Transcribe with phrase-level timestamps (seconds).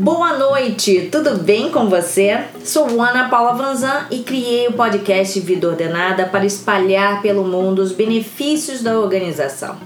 [0.00, 2.44] Boa noite, tudo bem com você?
[2.62, 7.90] Sou Ana Paula Vanzan e criei o podcast Vida Ordenada para espalhar pelo mundo os
[7.90, 9.76] benefícios da organização,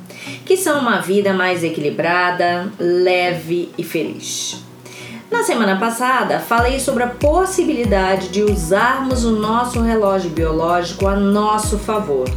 [0.45, 4.63] que são uma vida mais equilibrada, leve e feliz.
[5.31, 11.79] Na semana passada, falei sobre a possibilidade de usarmos o nosso relógio biológico a nosso
[11.79, 12.29] favor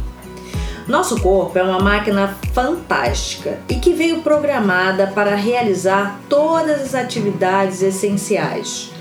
[0.86, 7.82] nosso corpo é uma máquina fantástica e que veio programada para realizar todas as atividades
[7.82, 8.92] essenciais,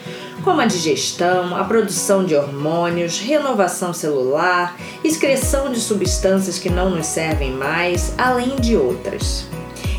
[0.43, 7.05] como a digestão, a produção de hormônios, renovação celular, excreção de substâncias que não nos
[7.05, 9.45] servem mais, além de outras.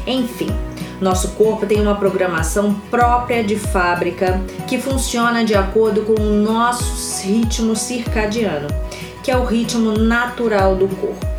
[0.04, 0.50] Enfim,
[1.00, 7.22] nosso corpo tem uma programação própria de fábrica que funciona de acordo com o nosso
[7.24, 8.66] ritmo circadiano,
[9.22, 11.35] que é o ritmo natural do corpo.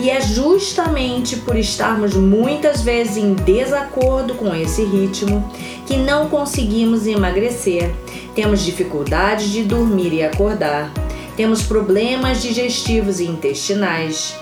[0.00, 5.46] E é justamente por estarmos muitas vezes em desacordo com esse ritmo
[5.86, 7.94] que não conseguimos emagrecer,
[8.34, 10.90] temos dificuldades de dormir e acordar,
[11.36, 14.34] temos problemas digestivos e intestinais,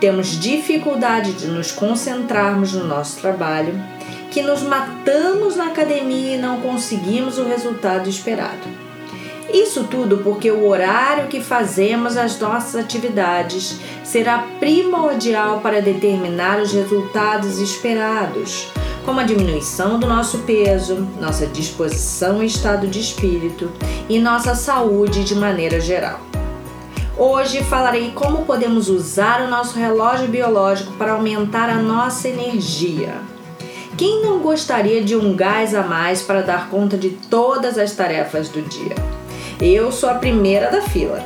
[0.00, 3.80] temos dificuldade de nos concentrarmos no nosso trabalho,
[4.32, 8.75] que nos matamos na academia e não conseguimos o resultado esperado.
[9.56, 16.72] Isso tudo porque o horário que fazemos as nossas atividades será primordial para determinar os
[16.72, 18.68] resultados esperados,
[19.02, 23.72] como a diminuição do nosso peso, nossa disposição e estado de espírito
[24.10, 26.20] e nossa saúde de maneira geral.
[27.16, 33.14] Hoje falarei como podemos usar o nosso relógio biológico para aumentar a nossa energia.
[33.96, 38.50] Quem não gostaria de um gás a mais para dar conta de todas as tarefas
[38.50, 39.15] do dia?
[39.60, 41.24] Eu sou a primeira da fila.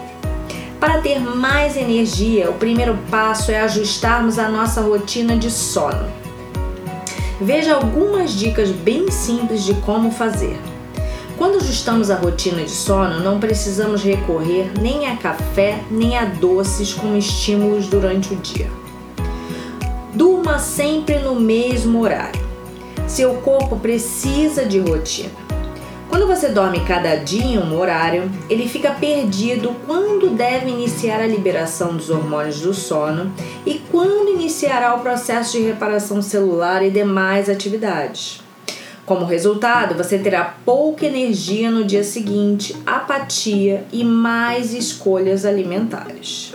[0.78, 6.08] Para ter mais energia, o primeiro passo é ajustarmos a nossa rotina de sono.
[7.40, 10.56] Veja algumas dicas bem simples de como fazer.
[11.36, 16.94] Quando ajustamos a rotina de sono, não precisamos recorrer nem a café nem a doces
[16.94, 18.70] como estímulos durante o dia.
[20.14, 22.40] Durma sempre no mesmo horário.
[23.08, 25.50] Seu corpo precisa de rotina.
[26.10, 31.26] Quando você dorme cada dia em um horário, ele fica perdido quando deve iniciar a
[31.26, 33.32] liberação dos hormônios do sono
[33.64, 38.42] e quando iniciará o processo de reparação celular e demais atividades.
[39.06, 46.52] Como resultado, você terá pouca energia no dia seguinte, apatia e mais escolhas alimentares.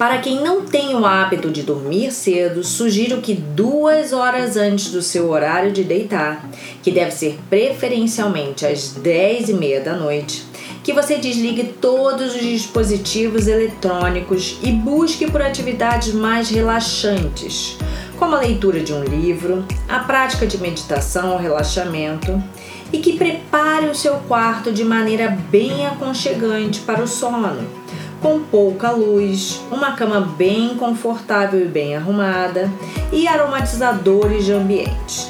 [0.00, 5.02] Para quem não tem o hábito de dormir cedo, sugiro que duas horas antes do
[5.02, 6.48] seu horário de deitar,
[6.82, 10.42] que deve ser preferencialmente às 10 e meia da noite,
[10.82, 17.76] que você desligue todos os dispositivos eletrônicos e busque por atividades mais relaxantes,
[18.18, 22.42] como a leitura de um livro, a prática de meditação ou relaxamento,
[22.90, 27.79] e que prepare o seu quarto de maneira bem aconchegante para o sono
[28.20, 32.70] com pouca luz, uma cama bem confortável e bem arrumada
[33.12, 35.28] e aromatizadores de ambiente.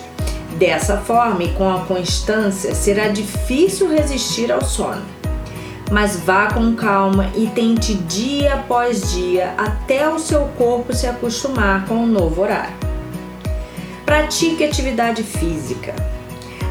[0.59, 5.03] Dessa forma e com a constância, será difícil resistir ao sono.
[5.91, 11.87] Mas vá com calma e tente dia após dia até o seu corpo se acostumar
[11.87, 12.77] com o novo horário.
[14.05, 15.80] Pratique atividade física.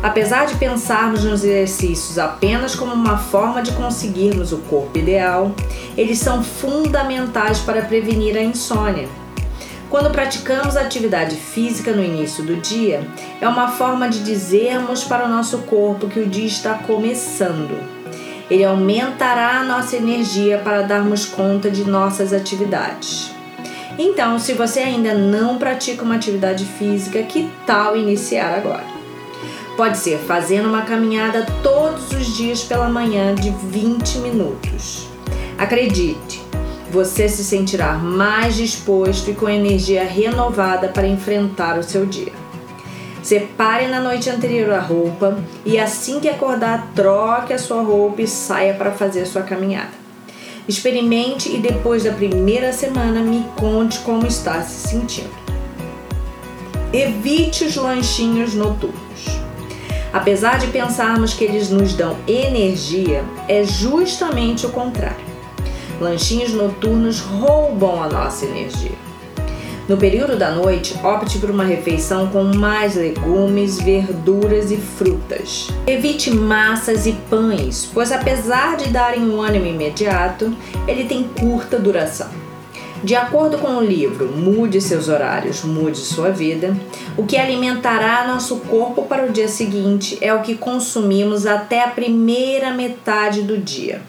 [0.02, 5.52] Apesar de pensarmos nos exercícios apenas como uma forma de conseguirmos o corpo ideal,
[5.98, 9.10] eles são fundamentais para prevenir a insônia.
[9.90, 13.06] Quando praticamos atividade física no início do dia,
[13.42, 17.78] é uma forma de dizermos para o nosso corpo que o dia está começando.
[18.50, 23.32] Ele aumentará a nossa energia para darmos conta de nossas atividades.
[23.98, 28.99] Então, se você ainda não pratica uma atividade física, que tal iniciar agora?
[29.80, 35.08] Pode ser fazendo uma caminhada todos os dias pela manhã de 20 minutos.
[35.58, 36.44] Acredite,
[36.92, 42.34] você se sentirá mais disposto e com energia renovada para enfrentar o seu dia.
[43.24, 48.28] Separe na noite anterior a roupa e assim que acordar, troque a sua roupa e
[48.28, 49.94] saia para fazer sua caminhada.
[50.68, 55.32] Experimente e depois da primeira semana me conte como está se sentindo.
[56.92, 59.40] Evite os lanchinhos noturnos.
[60.12, 65.30] Apesar de pensarmos que eles nos dão energia, é justamente o contrário.
[66.02, 68.98] Lanchinhos noturnos roubam a nossa energia.
[69.88, 75.68] No período da noite, opte por uma refeição com mais legumes, verduras e frutas.
[75.88, 80.56] Evite massas e pães, pois apesar de darem um ânimo imediato,
[80.88, 82.39] ele tem curta duração.
[83.02, 86.76] De acordo com o livro Mude seus horários, mude sua vida,
[87.16, 91.88] o que alimentará nosso corpo para o dia seguinte é o que consumimos até a
[91.88, 94.02] primeira metade do dia.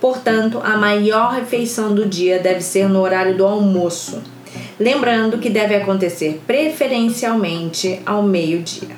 [0.00, 4.22] Portanto, a maior refeição do dia deve ser no horário do almoço,
[4.78, 8.96] lembrando que deve acontecer preferencialmente ao meio-dia.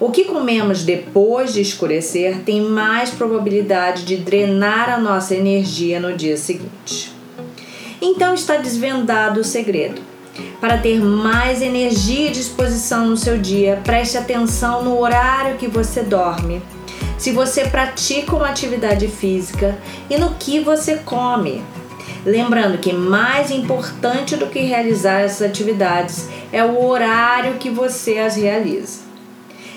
[0.00, 6.16] O que comemos depois de escurecer tem mais probabilidade de drenar a nossa energia no
[6.16, 7.11] dia seguinte.
[8.04, 10.02] Então está desvendado o segredo.
[10.60, 16.02] Para ter mais energia e disposição no seu dia, preste atenção no horário que você
[16.02, 16.60] dorme,
[17.16, 19.78] se você pratica uma atividade física
[20.10, 21.62] e no que você come.
[22.26, 28.34] Lembrando que mais importante do que realizar essas atividades é o horário que você as
[28.34, 29.01] realiza.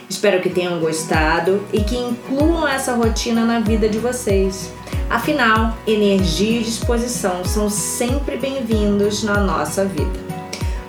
[0.10, 4.72] Espero que tenham gostado e que incluam essa rotina na vida de vocês.
[5.10, 10.25] Afinal, energia e disposição são sempre bem-vindos na nossa vida.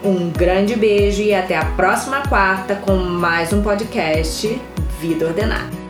[0.05, 4.61] Um grande beijo e até a próxima quarta com mais um podcast
[5.01, 5.86] Vida Ordenada.